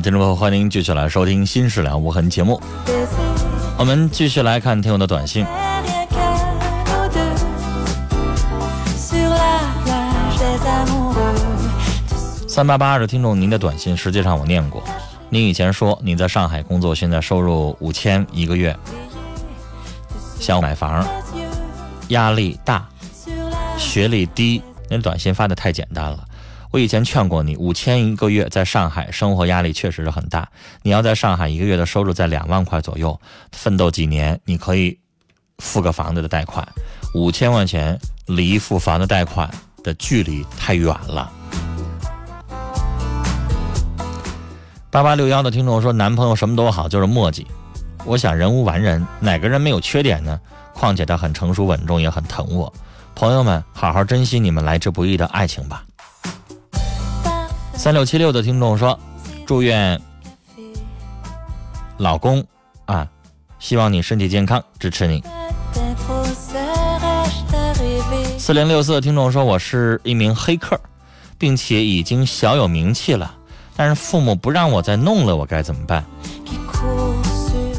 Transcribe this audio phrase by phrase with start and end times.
[0.00, 2.60] 听众朋友，欢迎继续来收听《新事了无痕》节目。
[3.76, 5.44] 我们继续来看听友的短信。
[12.46, 14.82] 三八八二的听众，您的短信实际上我念过。
[15.30, 18.76] 您以前说你在上海工作，现在收入五千一个月，
[20.38, 21.04] 想买房，
[22.08, 22.86] 压力大，
[23.76, 24.62] 学历低。
[24.88, 26.24] 您短信发的太简单了。
[26.70, 30.46] 我以前劝过你，五千一个月在上海生活压力确实是很大。
[30.82, 33.18] 你要在上海一个月的收入在两万块左右，
[33.52, 34.98] 奋斗几年，你可以
[35.58, 36.66] 付个房子的贷款。
[37.14, 39.50] 五千块钱离付房子贷款
[39.82, 41.32] 的距离太远了。
[44.90, 47.46] 八八六幺的听众说，男朋友什么都好，就是磨叽。
[48.04, 50.38] 我想人无完人，哪个人没有缺点呢？
[50.74, 52.70] 况且他很成熟稳重，也很疼我。
[53.14, 55.82] 朋友们，好好珍惜你们来之不易的爱情吧。
[57.78, 58.98] 三六七六的听众说
[59.46, 59.98] ：“祝愿
[61.96, 62.44] 老公
[62.86, 63.08] 啊，
[63.60, 65.22] 希望你身体健康，支持你。”
[68.36, 70.78] 四零六四的听众说：“我是一名黑客，
[71.38, 73.32] 并且已经小有名气了，
[73.76, 76.04] 但是父母不让我再弄了，我该怎么办？”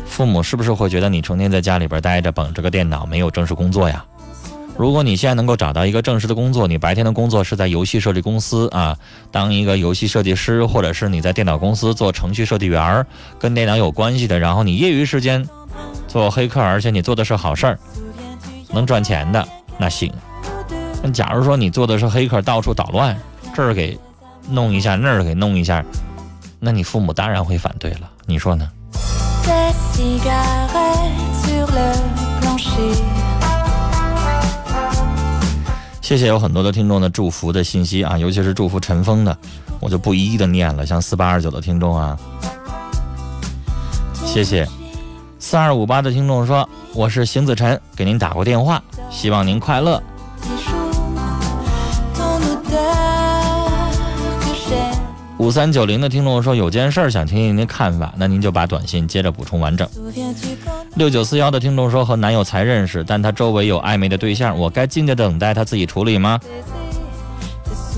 [0.08, 4.06] 父母是不是会觉得你成天在家里边待着，捧着个电脑，没有正式工作呀？
[4.80, 8.98] 如果你现在能够找到一个正式的工作，你白天的工作是在游戏设计公司啊，
[9.30, 13.06] 当一个游戏设计师，或者是你在电脑公司做程序设计员儿，
[13.38, 15.46] 跟电脑有关系的，然后你业余时间
[16.08, 17.78] 做黑客，而且你做的是好事儿，
[18.72, 19.46] 能赚钱的，
[19.78, 20.10] 那行。
[21.04, 23.20] 那假如说你做的是黑客，到处捣乱，
[23.54, 24.00] 这儿给
[24.50, 25.84] 弄一下，那儿给弄一下，
[26.58, 28.72] 那你父母当然会反对了，你说呢？
[36.10, 39.38] 谢谢有很多的听众的祝福的信息啊，尤其是祝福陈峰的，
[39.80, 40.84] 我就不一一的念了。
[40.84, 42.18] 像四八二九的听众啊，
[44.26, 44.68] 谢谢。
[45.38, 50.02] 四二五八的听众说，我是邢子晨，给您打过电话，希望您快乐。
[55.38, 59.88] 五三九零的听众说，有件事想听听您的看法，那您就把短信接着补充完整。
[60.96, 66.40] 六九四幺的听众说，和男友才认识，但他周围有暧昧的对象，我该静静等待他自己处理吗？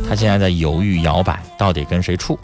[0.07, 2.37] 他现在在犹豫摇摆，到底跟谁处？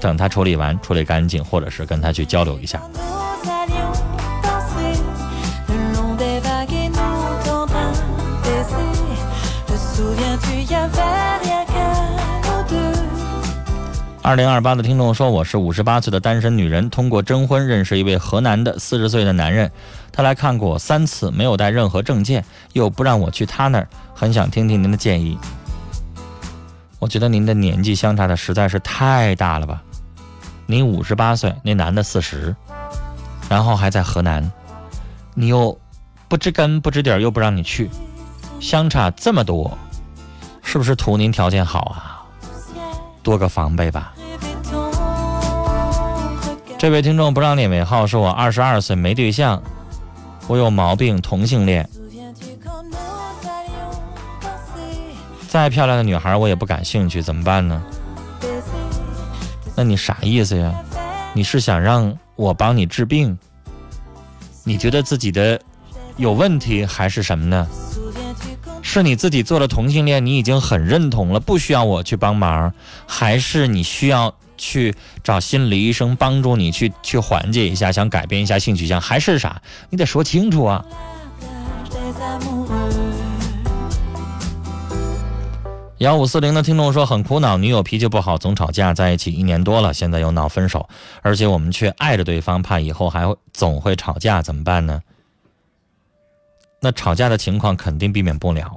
[0.00, 2.80] 等他处理完，处理干净，或者是跟他去交流一下。
[14.24, 19.68] 二零二八的听众说：“我是五十八岁的单身女人，通过征婚认识一位河南的四十岁的男人，
[20.12, 25.36] 他来看过我三次，没有带任何证件，又不让我去他那儿，很想听听您的建议。
[27.00, 29.82] 我觉得您的年纪相差的实在是太大了吧？
[30.66, 32.54] 您五十八岁，那男的四十，
[33.48, 34.48] 然后还在河南，
[35.34, 35.76] 你又
[36.28, 37.90] 不知根不知底儿，又不让你去，
[38.60, 39.76] 相差这么多，
[40.62, 42.08] 是不是图您条件好啊？”
[43.22, 44.14] 多个防备吧。
[46.78, 49.62] 这位听众不让念尾号，说我二十二岁没对象，
[50.48, 51.88] 我有毛病，同性恋。
[55.48, 57.82] 再漂亮的女孩我也不感兴趣，怎么办呢？
[59.76, 60.74] 那你啥意思呀？
[61.34, 63.38] 你是想让我帮你治病？
[64.64, 65.60] 你觉得自己的
[66.16, 67.66] 有问题还是什么呢？
[68.92, 72.74] 是你自己做了同性恋，你已经很认同了，不需要我去帮忙，
[73.06, 74.94] 还是你需要去
[75.24, 79.62] 找心理医生帮助你去去缓解一下，想改变一下性取向，还是啥？
[79.88, 80.84] 你得说清楚啊！
[85.96, 90.86] 幺五四零的听众说很苦恼，女友脾气不好，总吵架，在一起一年多了，现在又闹分手，
[91.22, 95.00] 而且我们却爱着对方，怕以后还会总会吵架，怎么办呢？
[96.84, 98.76] 那吵架的情况肯定避免不了，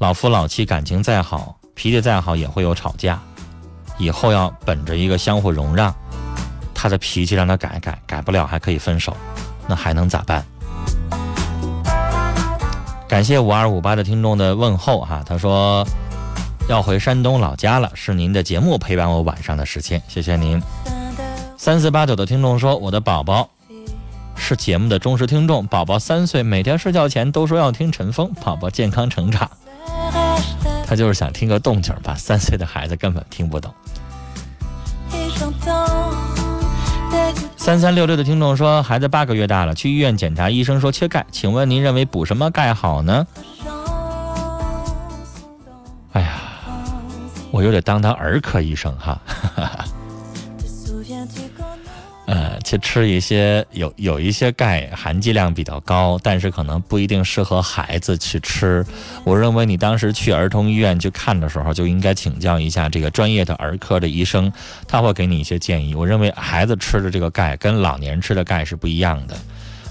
[0.00, 3.16] 老夫老妻感情再好，脾气再好也会有吵架。
[3.96, 5.94] 以后要本着一个相互容让，
[6.74, 9.16] 他的脾气让他改改，改不了还可以分手，
[9.68, 10.44] 那还能咋办？
[13.06, 15.86] 感谢五二五八的听众的问候哈，他说
[16.68, 20.60] 要回山东老家了，是您的节目陪伴我晚上的时间，谢谢您。
[21.56, 23.48] 三四八九的听众说我的宝宝。
[24.38, 29.50] 是节目的忠实听众，宝宝三岁，每天睡觉前都说要听陈峰，宝宝健康成长。
[30.86, 33.74] 他就是想听个动静吧，三岁的孩子根本听不懂。
[37.56, 43.26] 三三六六的听众说，孩子八个月大了，去医院检查，医生说缺钙，请问您认为补什么钙好呢？
[46.12, 46.40] 哎呀，
[47.50, 49.20] 我又得当他儿科医生哈。
[52.28, 58.84] 呃，去吃一些有有一些钙含剂量比较高，但是可能不一定适合孩子去吃。
[59.24, 64.52] 我认为你当时去儿童医院去看的时候，就应该请教一下这个专业的儿科的医生，
[64.86, 65.94] 他会给你一些建议。
[65.94, 69.34] 我认为孩子吃的这个钙跟老年吃的钙是不一样的，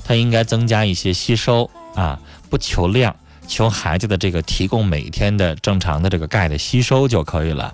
[0.05, 2.19] 他应该增加一些吸收啊，
[2.51, 3.15] 不求量，
[3.47, 7.73] 求孩子的这个提供每天的正常的这个钙的吸收就可以了。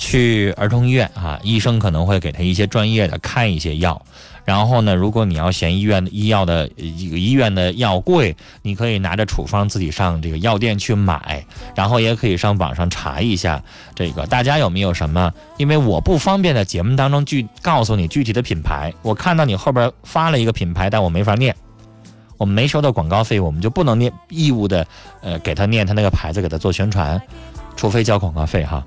[0.00, 4.00] 去儿童医院啊，医生可能会给他一些专业的开一些药，
[4.46, 11.44] 然后呢，如果你要嫌医院的医药的一个医院的药贵，你可以拿着处方自己上这个药店去买，
[11.76, 13.62] 然后也可以上网上查一下
[13.94, 21.54] 这个大家有没有什么，因为我不方便在节目当中具告诉你具体的品牌，我看到你后边发了一个品牌，但我没法念，
[22.38, 24.86] 我们没收到广告费，我们就不能念义务的，
[25.20, 27.20] 呃，给他念他那个牌子，给他做宣传，
[27.76, 28.82] 除非交广告费哈。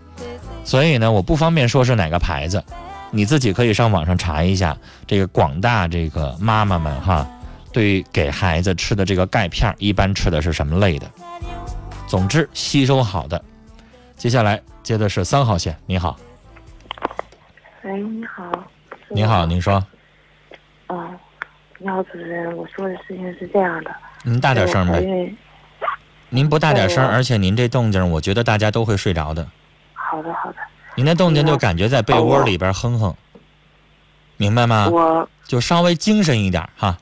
[0.63, 2.63] 所以呢，我不方便说是哪个牌子，
[3.11, 4.75] 你自己可以上网上查一下。
[5.05, 7.27] 这个广大这个妈妈们哈，
[7.71, 11.09] 对给孩子吃的这个钙片，一般吃的是什么类的？
[12.07, 13.43] 总之吸收好的。
[14.15, 16.17] 接下来接的是三号线，你好。
[17.83, 18.51] 喂，你好。
[19.09, 19.85] 你好，您说。
[20.87, 21.09] 哦，
[21.77, 23.91] 你好，主持人，我说的事情是这样的。
[24.23, 25.35] 您大点声呗。
[26.29, 29.45] 您不大点声，而且您这动静，我觉得大家都会睡着的。
[30.13, 30.57] 好的，好的。
[30.95, 33.15] 你那动静就感觉在被窝里边哼哼，
[34.37, 34.87] 明白吗？
[34.91, 36.95] 我就稍微精神一点哈。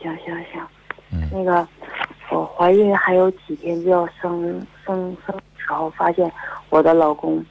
[0.00, 0.64] 行行行，
[1.10, 1.66] 嗯，那个
[2.30, 6.30] 我怀孕还有几天就要生生生时候，发现
[6.68, 7.44] 我的老公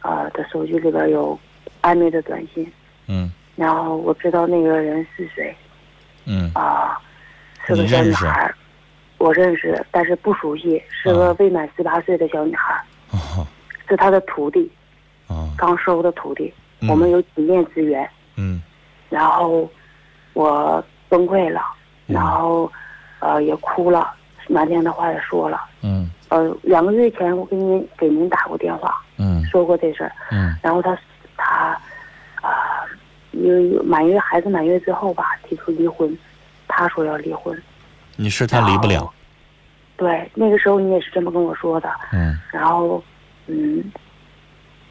[0.00, 1.38] 啊的手机里边有
[1.82, 2.68] 暧昧的短信。
[3.06, 3.30] 嗯。
[3.54, 5.54] 然后我知道那个人是谁。
[6.24, 6.50] 嗯。
[6.56, 7.00] 啊，
[7.64, 8.52] 是个小女孩，
[9.18, 12.74] 我认识，但是不熟悉，是个未满十八岁的小女孩。
[12.74, 12.89] 哦。
[13.90, 14.70] 是他的徒弟，
[15.26, 16.54] 哦，刚收的徒弟，
[16.88, 18.62] 我们有几面之缘，嗯，
[19.08, 19.68] 然后
[20.32, 21.60] 我崩溃了，
[22.06, 22.70] 然后
[23.18, 24.14] 呃也哭了，
[24.46, 30.96] 难听的话也说了，嗯，呃两个月前我给您给您打过电话，嗯，说过这事儿，嗯，然后他
[31.36, 31.76] 他
[32.40, 32.86] 啊，
[33.32, 36.16] 因为满月孩子满月之后吧，提出离婚，
[36.68, 37.60] 他说要离婚，
[38.14, 39.12] 你是他离不了，
[39.96, 43.02] 对，那个时候你也是这么跟我说的，嗯，然后。
[43.46, 43.82] 嗯，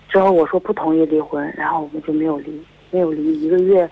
[0.10, 3.42] 之后我说不同意离婚，然后我们就没有离，没有离。
[3.42, 3.90] 一个月，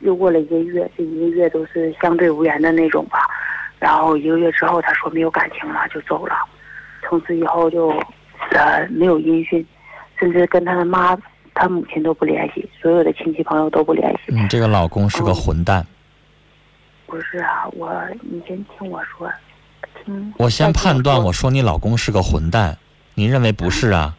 [0.00, 3.20] 又过了一个月，这一个月都是相对无言的那种吧。
[3.78, 6.36] 然后一个月之后，他说没有感情了，就走了。
[7.02, 7.88] 从此以后就，
[8.50, 9.66] 呃，没有音讯，
[10.18, 11.16] 甚至跟他的妈
[11.54, 14.32] 他母亲都不联系，所有的亲戚朋友都不联系。
[14.32, 15.86] 你这个老公是个混蛋。
[17.06, 17.92] 不是啊，我
[18.22, 19.30] 你先听我说，
[20.02, 20.34] 听。
[20.38, 22.76] 我先判断，我说你老公是个混蛋，
[23.14, 24.16] 你认为不是啊？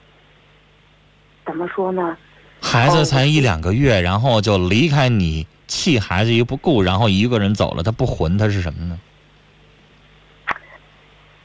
[1.46, 2.18] 怎么说呢？
[2.62, 9.00] 孩子才一两个月，然后就离开你，弃孩子于不顾，然后一个人走了，他不混，他是什么呢？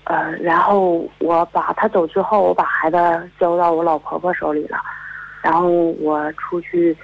[0.05, 2.97] 呃，然后我把他走之后，我把孩子
[3.39, 4.79] 交到我老婆婆手里了，
[5.43, 6.97] 然后我出去，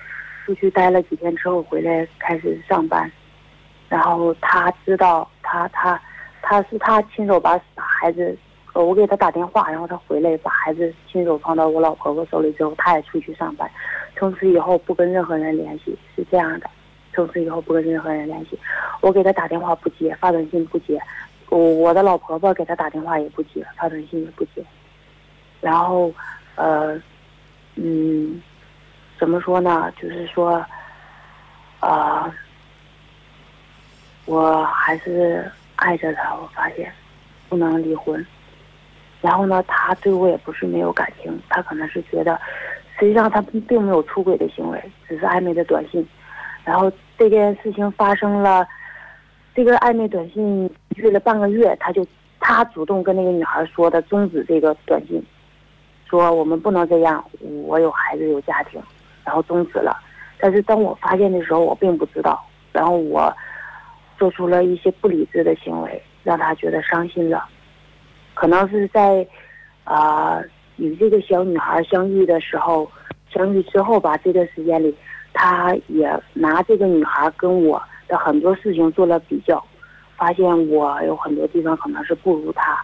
[0.45, 3.11] 出去待了几天之后回来开始上班，
[3.89, 6.01] 然后他知道他他
[6.41, 8.37] 他是他亲手把把孩子，
[8.85, 13.71] 我给他打电话，然后他回来把孩子亲手放到我老婆婆手里之后，他也出去上班，
[14.17, 16.69] 从此以后不跟任何人联系，是这样的，
[17.15, 18.59] 从此以后不跟任何人联系，
[19.01, 21.01] 我给他打电话不接，发短信不接。
[21.49, 24.63] 我我的老婆婆给他打电话也不接，发短信也不接，
[25.61, 26.13] 然后，
[26.57, 27.01] 呃，
[27.77, 28.43] 嗯，
[29.19, 29.91] 怎么说呢？
[29.97, 30.65] 就是说，
[31.81, 32.35] 啊，
[34.25, 36.93] 我还是爱着他，我发现
[37.49, 38.27] 不能离婚。
[39.27, 42.39] 然后呢，他对我也不是没有感情，他可能是觉得，
[42.97, 46.07] 实际上他并没有出轨的行为，只是暧昧的短信。
[46.65, 48.65] 然后这件事情发生了。
[49.53, 52.07] 这个暧昧短信约了半个月，他就
[52.41, 55.25] 他主动跟那个女孩说的终止这个短信，
[56.07, 57.25] 说我们不能这样，
[57.65, 58.79] 我有孩子有家庭，
[59.25, 59.97] 然后终止了。
[60.39, 63.35] 但是当我发现的时候，我并不知道，然后我
[64.19, 67.49] 做出了一些不理智的行为，让他觉得伤心了。
[68.37, 69.27] 可能是在
[69.83, 70.41] 啊
[70.77, 72.89] 与这个小女孩相遇的时候，
[73.35, 74.95] 相遇之后吧，这段时间里，
[75.33, 77.83] 他也拿这个女孩跟我。
[78.09, 79.61] 的很多事情做了比较，
[80.17, 82.81] 发现我有很多地方可能是不如他，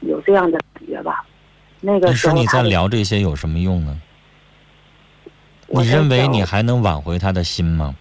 [0.00, 1.22] 有这样的感觉吧。
[1.82, 4.00] 那个时候你说你在聊这些有什么用呢？
[5.66, 7.94] 你认为你还能挽回他的心吗？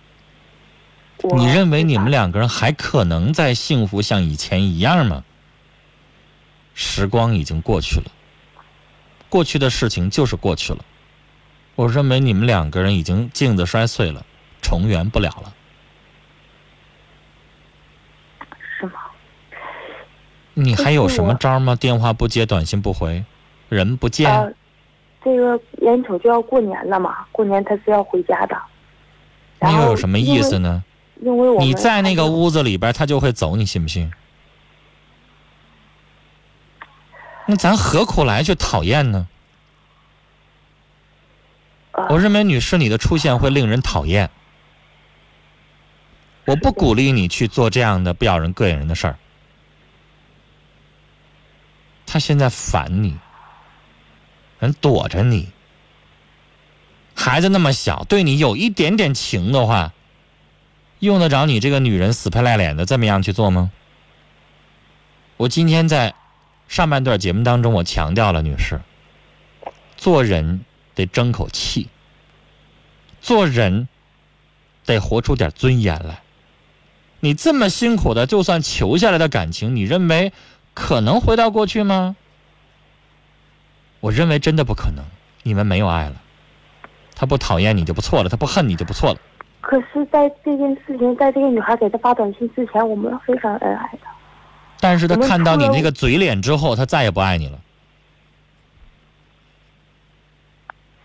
[1.36, 5.26] 你认为你们两个人还可能再幸福像以前一样吗？
[6.82, 8.06] 时光已经过去了，
[9.28, 10.80] 过去的事情就是过去了。
[11.76, 14.26] 我认为你们两个人已经镜子摔碎了。
[14.62, 15.54] 重圆不了了，
[18.78, 18.92] 是吗？
[20.54, 21.76] 你还有什么招吗？
[21.76, 23.24] 电话不接，短信不回，
[23.70, 24.56] 人不见。
[25.24, 28.58] 这个眼瞅就要过年了嘛，过年他是要回家的。
[29.60, 30.84] 那又有什么意思呢？
[31.22, 34.12] 因为你在那个屋子里边，他就会走，你信不信？
[37.50, 39.28] 那咱何苦来去讨厌呢？
[42.10, 44.30] 我认为，女士，你的出现会令人讨厌。
[46.46, 49.18] 我不鼓励你去做这样的不咬人、膈应人的事儿。
[52.06, 53.18] 他现在烦你，
[54.60, 55.52] 人躲着你。
[57.16, 59.92] 孩子那么小，对你有一点点情的话，
[61.00, 63.72] 用得着你这个女人死皮赖脸的这么样去做吗？
[65.38, 66.14] 我今天在
[66.70, 68.80] 上半段节目当中，我强调了，女士，
[69.98, 70.62] 做人
[70.94, 71.90] 得争口气，
[73.20, 73.90] 做人
[74.86, 76.22] 得活出点尊严来。
[77.22, 80.32] 你这么辛苦的，就算求下来的感情，你认为
[80.76, 82.16] 可能回到过去吗？
[84.00, 85.04] 我认为真的不可能。
[85.42, 86.22] 你们没有爱了，
[87.16, 89.20] 他不讨厌你就不错了，他不恨你就不错了。
[89.60, 94.02] 可是，在这件事情，在这个女孩给他发短信之前，我们非常恩爱的。
[94.80, 97.60] 但是他看到你那个嘴脸之后，他再也不爱你了。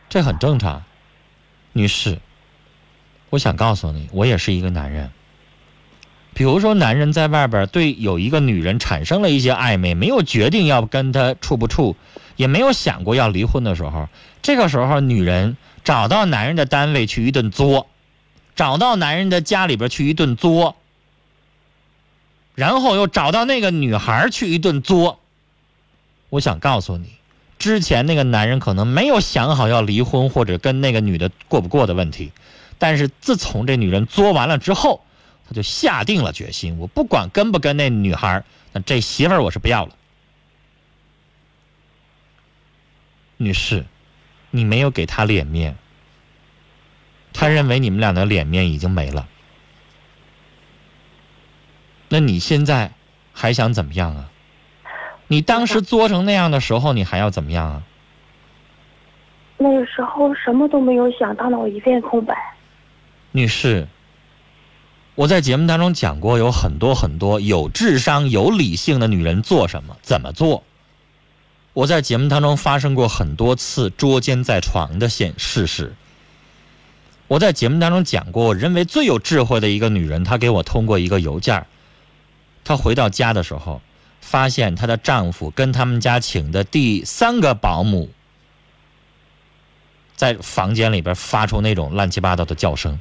[0.08, 0.84] 这很正常，
[1.72, 2.18] 女士。
[3.30, 5.10] 我想告诉你，我也是一个男人。
[6.34, 11.96] 比如说，男人在外边对有一个女人产生了一些暧昧，没有决定要跟她处不处，
[12.36, 14.08] 也没有想过要离婚的时候，
[14.40, 17.88] 这个时候女人找到男人的单位去一顿作，
[18.54, 20.76] 找到男人的家里边去一顿作，
[22.54, 25.20] 然后又找到那个女孩去一顿作。
[26.30, 27.08] 我想告诉你，
[27.58, 32.32] 之前那个男人可能没有想好要离婚或者跟那个女的过不过的问题，
[32.78, 35.00] 但是自从这女人作完了之后。
[35.46, 38.42] 他就下定了决心，我不管跟不跟那女孩，
[38.72, 39.94] 那这媳妇儿我是不要了。
[43.36, 43.84] 女士，
[44.50, 45.76] 你没有给他脸面，
[47.34, 49.28] 他认为你们俩的脸面已经没了。
[52.14, 52.92] 那你现在
[53.32, 54.30] 还想怎么样啊？
[55.26, 57.82] 你当时作成那样的时候，你还要怎么样啊？
[59.58, 62.36] 那个时候什么都没有想，大脑一片空白。
[63.32, 63.88] 女士。
[65.16, 70.62] 我在节目当中讲过，有很多很多有智商、有理性的女人做什么、怎么做。
[71.72, 75.96] 我在节目当中发生过很多次捉奸在床的现事实。
[77.26, 81.66] 我在节目当中讲过，我认为最有智慧的一个女人，她给我通过一个邮件
[82.64, 83.80] 她回到家的时候，
[84.20, 88.10] 发现她的丈夫跟他们家请的第三个保姆，
[90.16, 93.00] 在房间里边发出那种乱七八糟的叫声。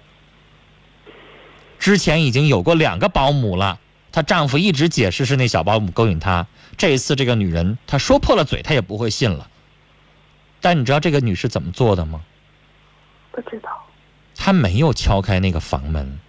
[1.80, 3.80] 之前已经有过两个保姆了。
[4.12, 6.46] 她丈夫一直解释是那小保姆勾引她，
[6.78, 9.50] 这一次这个女人她说破了嘴，她也不会信了。
[10.62, 12.22] 但你知道这个女士怎么做的吗？
[13.32, 13.70] 不知道。
[14.36, 16.20] 她没有敲开那个房门，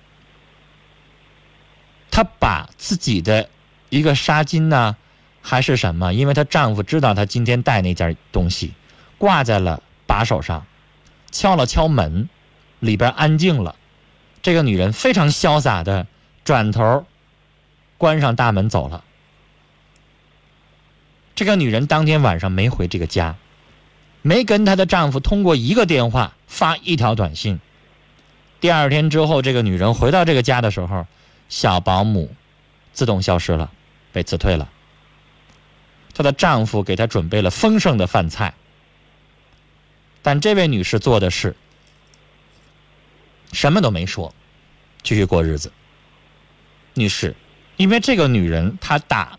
[2.14, 3.48] 她把自己的
[3.88, 4.96] 一个纱巾呢，
[5.42, 6.14] 还是什么？
[6.14, 8.72] 因为她丈夫知道她今天带那件东西，
[9.18, 10.64] 挂在了把手上，
[11.32, 12.28] 敲了敲门，
[12.78, 13.74] 里边安静了。
[14.42, 16.06] 这个女人非常潇洒的
[16.44, 17.04] 转头。
[17.96, 19.02] 关上大门走了。
[21.34, 23.36] 这个女人当天晚上没回这个家，
[24.22, 27.58] 没跟她的丈夫通过一个电话，发一条短信。
[28.60, 31.06] 第二天之后，这个女人回到这个家的时候，
[31.54, 32.34] 小保姆
[32.92, 33.70] 自动消失了，
[34.10, 34.68] 被辞退了。
[36.12, 38.54] 她的丈夫给她准备了丰盛的饭菜，
[40.20, 41.54] 但这位女士做的是
[43.52, 44.34] 什么都没说，
[45.04, 45.70] 继续过日子。
[46.94, 47.36] 女士。
[47.76, 49.38] 因为这个女人，她打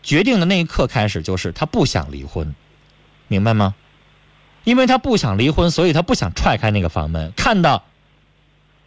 [0.00, 2.54] 决定的那一刻开始，就是她不想离婚，
[3.26, 3.74] 明白吗？
[4.62, 7.84] 因为她不想离婚，所以她不想踹开那个房门，看到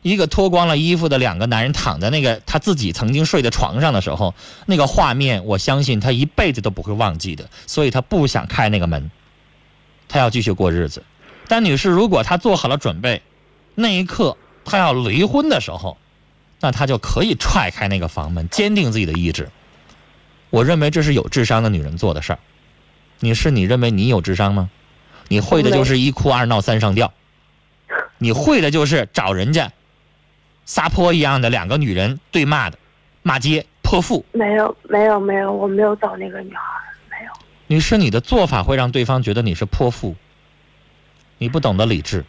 [0.08, 4.34] 一个脱光了衣服的两个男人躺在那个他自己曾经睡的床上的时候，
[4.66, 7.50] 那个画面，我相信他一辈子都不会忘记的。
[7.66, 9.12] 所以他不想开那个门，
[10.08, 11.04] 他要继续过日子。
[11.48, 13.22] 但女士，如果她做好了准备，
[13.76, 15.98] 那一刻她要离婚的时候。
[16.60, 19.50] 那他就可以踹开那个房门，坚定自己的意志。
[20.50, 22.40] 我认为这是有智商的女人做的事儿。
[23.20, 24.72] 你是你认为你有智商吗？
[25.28, 27.14] 你会的就是一哭二闹三上吊，
[28.18, 29.72] 你会的就是找人家
[30.68, 32.78] 撒泼一样的两个女人对骂的，
[33.24, 34.24] 骂街泼妇。
[34.34, 36.62] 没有没有没有，我没有找那个女孩，
[37.10, 37.32] 没有。
[37.66, 40.16] 你是，你的做法会让对方觉得你是泼妇，
[41.40, 42.24] 你不懂得理智。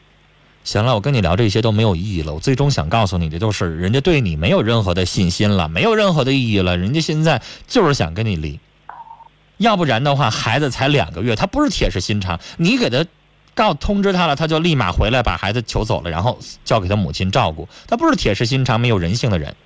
[0.65, 2.35] 行了，我跟你聊这些都没有意义了。
[2.35, 6.77] 我最终想告诉你的就是，人家对你没有任何的信心了，没有任何的意义了。
[6.77, 8.61] 人家现在就是想跟你离，
[9.57, 12.39] 要不然的话，孩子才两个月，他不是铁石心肠。
[12.59, 13.07] 你给他
[13.59, 17.69] 告通知他了，他就立马回来把孩子求走了，然后交给他母亲照顾。
[17.89, 19.57] 他不是铁石心肠、没有人性的人，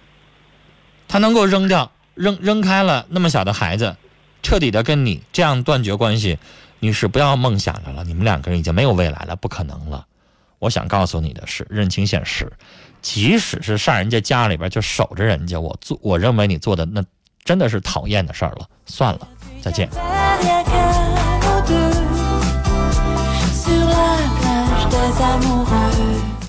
[1.08, 3.94] 他能够扔掉、扔扔开了那么小的孩子，
[4.42, 6.38] 彻底的跟你这样断绝关系。
[6.80, 10.06] 女士，不要梦想着了，你们两个人已经没有未来了，不可能了。
[10.58, 12.50] 我想告诉你的是，认清现实。
[13.02, 17.04] 即使是上人家家里边就守着人家，我做，我认为你做的那
[17.44, 18.66] 真的是讨厌的事儿了。
[18.86, 19.28] 算了，
[19.60, 19.86] 再见。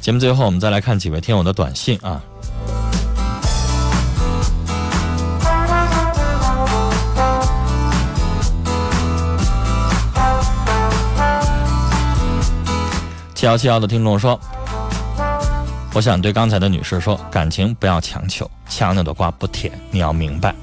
[0.03, 2.21] 节目最后，我们再来看几位听友的短信啊。
[13.33, 14.37] 七幺七幺的听众说
[15.95, 20.53] ：“我想对刚才的女士说，感情不要强求，强扭的瓜不甜，你要明白。”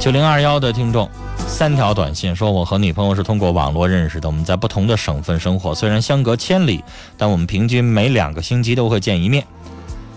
[0.00, 1.08] 九零二幺的听众，
[1.50, 6.82] 三条短信说：“我和女朋友是通过网络认识的，我们在不同的省份生活，虽然相隔千里，
[7.18, 9.44] 但我们平均每两个星期都会见一面。”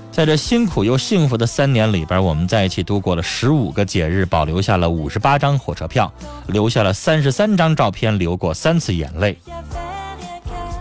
[0.10, 6.10] 在这辛苦又幸福的三年里边，我们在一起度过了十五个节日，保留下了五十八张火车票，
[6.48, 9.38] 留下了三十三张照片，流过三次眼泪。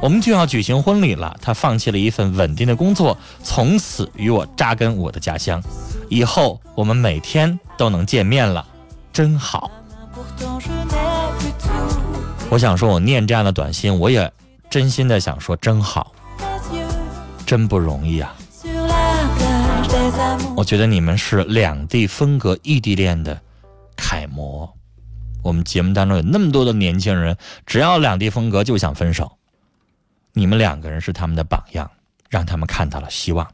[0.01, 5.61] 我们就要举行婚礼了，他放弃了一份稳定的工作，从此与我扎根我的家乡。
[6.09, 8.65] 以后我们每天都能见面了，
[9.12, 9.71] 真好。
[12.51, 14.31] 我想说，我念这样的短信，我也
[14.68, 16.12] 真心的想说，真好，
[17.46, 18.35] 真不容易啊。
[20.55, 23.40] 我觉得你们是两地分隔异地恋的
[23.96, 24.70] 楷模。
[25.42, 29.33] 我们节目当中有那么多的年轻人，只要两地分隔就想分手，
[30.35, 31.90] 你们两个人是他们的榜样，
[32.29, 33.48] 让他们看到了希望。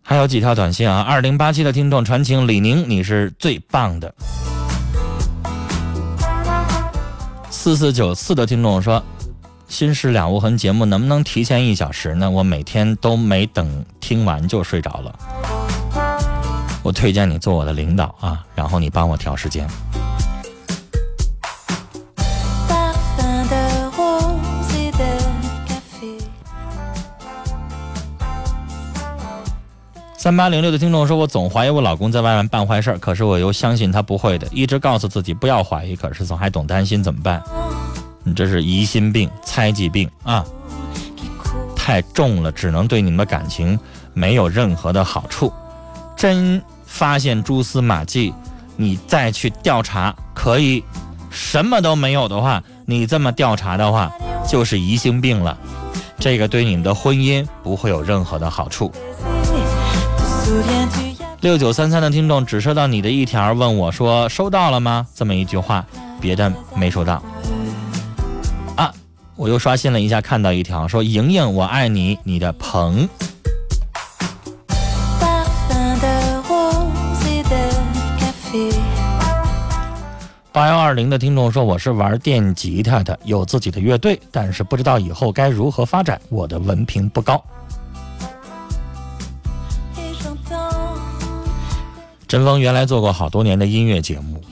[0.00, 4.14] 还有几条短信啊，二零八七的听众传情，李宁你是最棒的。
[7.62, 9.00] 四四九四的听众说。
[9.68, 12.28] 心事两无痕节目能不能提前一小时呢？
[12.28, 15.16] 我每天都没等听完就睡着了。
[16.82, 19.64] 我推荐你做我的领导啊，然后你帮我调时间。
[30.32, 37.42] 三八零六的听众说：“我总怀疑我老公在外面办坏事可是我又相信他不会的，一直告诉自己不要怀疑，可是总还总担心，怎么办？
[38.24, 40.42] 你这是疑心病、猜忌病啊，
[41.76, 43.78] 太重了，只能对你们的感情
[44.14, 45.52] 没有任何的好处。
[46.16, 48.32] 真发现蛛丝马迹，
[48.78, 50.82] 你再去调查可以；
[51.28, 54.10] 什么都没有的话，你这么调查的话，
[54.48, 55.58] 就是疑心病了。
[56.18, 58.90] 这个对你们的婚姻不会有任何的好处。”
[61.40, 65.84] 六九三三的听众只收到你的一条，问我说：“收到了吗？”这么一句话，
[66.20, 67.20] 别的没收到。
[68.76, 68.94] 啊，
[69.34, 73.08] 我又刷新了一下，看到一条说：“莹莹，我爱你，你的鹏。”
[80.52, 87.42] 八幺二零的听众说：“我是玩电吉他的，有自己的乐队，但是不知道以后该如何发展，我的文凭不高。”
[92.32, 94.42] 陈峰原来做过好多年的音乐节目，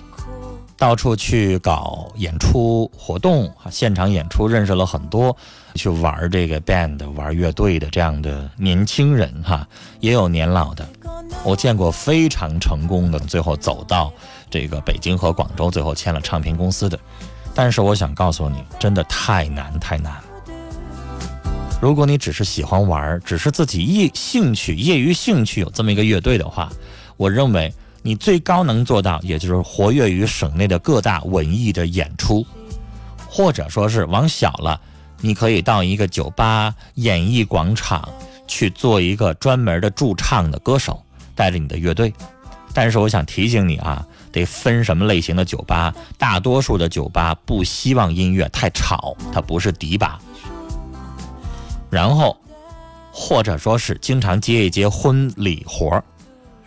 [0.76, 5.34] 到处去搞演出活动现场演出，认识了很多
[5.76, 9.66] 去玩这个 band、玩乐队的这样的年轻人哈，
[10.00, 10.86] 也有年老的，
[11.42, 14.12] 我见过非常成功的，最后走到
[14.50, 17.00] 这个北京和广州，最后签了唱片公司的。
[17.54, 20.12] 但是我想告诉你，真的太难太难。
[21.80, 26.70] 如果你只是喜欢玩，只是自己业兴趣、业余兴趣有这么一个乐队的话。
[27.20, 32.46] 我认为你最高能做到，也就是活跃于省内的各大文艺的演出，
[33.28, 34.80] 或者说是往小了，
[35.20, 38.08] 你可以到一个酒吧、演艺广场
[38.48, 40.98] 去做一个专门的驻唱的歌手，
[41.34, 42.10] 带着你的乐队。
[42.72, 44.02] 但是我想提醒你啊，
[44.32, 45.94] 得分什么类型的酒吧。
[46.16, 50.18] 大多数的酒吧不希望音乐太吵，它不是迪吧。
[51.90, 52.34] 然后，
[53.12, 56.02] 或者说是经常接一接婚礼活儿。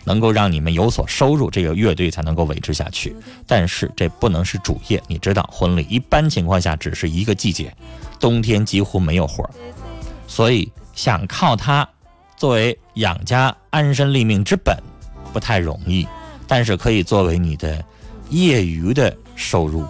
[0.04, 3.16] 能够让你们有所收入，这个乐队才能够维持下去。
[3.48, 7.76] 但是这不能是主业，你知道，婚礼一般情况下只是一个季节，
[8.20, 9.50] 冬天几乎没有活儿，
[10.28, 11.88] 所以想靠它
[12.36, 14.78] 作为养家安身立命之本，
[15.32, 16.08] 不太容易。
[16.46, 17.84] 但是可以作为你的
[18.30, 19.86] 业余的收入，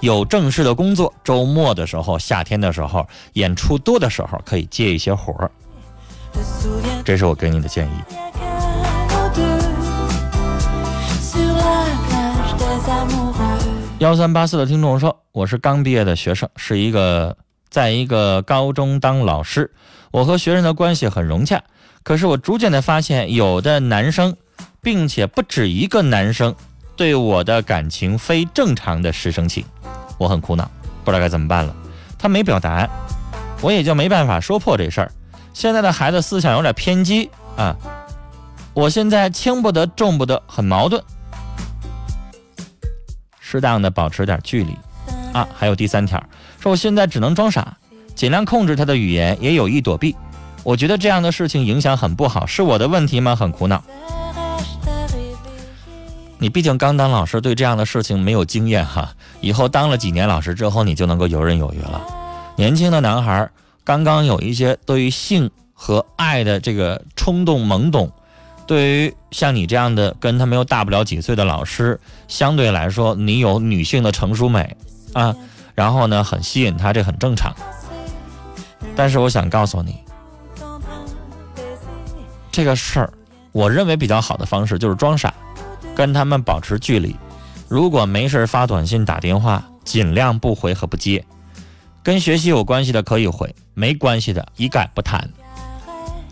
[0.00, 5.50] 有正式的工作，周末的时候、夏天的时候、演出多的时候，可以接一些活儿。
[7.04, 8.41] 这是我给你的建议。
[14.02, 17.36] 幺三八四的听众说：“我是刚毕业的学生，是一个
[17.70, 19.70] 在一个高中当老师。
[20.10, 21.62] 我和学生的关系很融洽，
[22.02, 24.36] 可是我逐渐的发现，有的男生，
[24.80, 26.56] 并且不止一个男生，
[26.96, 29.64] 对我的感情非正常的师生情，
[30.18, 30.68] 我很苦恼，
[31.04, 31.72] 不知道该怎么办了。
[32.18, 32.90] 他没表达，
[33.60, 35.12] 我也就没办法说破这事儿。
[35.54, 37.76] 现在的孩子思想有点偏激啊，
[38.74, 41.00] 我现在轻不得重不得，很矛盾。”
[43.52, 44.74] 适当的保持点距离，
[45.34, 46.18] 啊，还有第三条，
[46.58, 47.76] 说我现在只能装傻，
[48.14, 50.16] 尽量控制他的语言，也有意躲避。
[50.62, 53.36] 我觉得这样的事情影响很不好，是我的问题吗？
[53.36, 53.84] 很苦恼。
[56.38, 59.12] 你毕竟刚当老师，对这样的事情没有经验哈。
[59.42, 62.02] 以后当了几年老师之后，你就能够游刃有余了。
[62.56, 63.50] 年轻的男孩
[63.84, 68.10] 刚刚有一些对于性和爱的这个冲动懵懂。
[68.66, 74.76] 对于像你这样的跟他们又大不了几岁的老师，相对来说，你有女性的成熟美
[75.12, 75.34] 啊，
[75.74, 77.52] 然后呢，很吸引他，这很正常。
[78.94, 79.98] 但是我想告诉你，
[82.50, 83.12] 这个事儿，
[83.50, 85.34] 我认为比较好的方式就是装傻，
[85.94, 87.16] 跟他们保持距离。
[87.68, 91.24] 如果没事发短信、打电话，尽量不回和不接。
[92.02, 95.28] 跟学习有关系的可以回，没关系的一概不谈。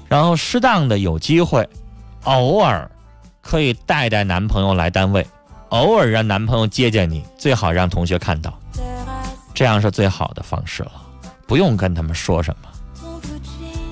[0.09, 1.69] 然后适当的有机会。
[2.25, 2.91] 偶尔
[3.41, 5.27] 可以带带男朋友来单位，
[5.71, 8.59] 偶尔让男朋友接接你，最好让同学看到，
[9.55, 10.93] 这样是最好的方式了。
[11.47, 12.69] 不用跟他们说什么，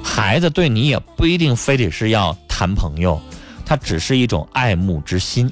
[0.05, 3.21] 孩子对你也不一定非得是要谈朋友，
[3.65, 5.51] 他只是一种爱慕之心。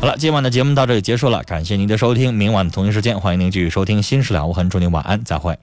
[0.00, 5.58] 好了，今晚的节目到这里结束了，感谢您的收听，明晚同一时间欢迎您继续收听《新事了无痕》，祝您晚安，再会。